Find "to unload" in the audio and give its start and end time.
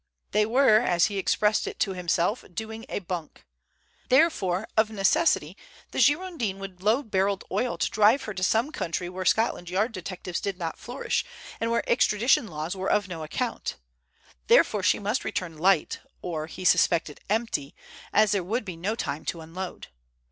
19.25-19.89